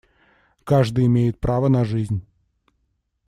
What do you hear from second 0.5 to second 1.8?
Каждый имеет право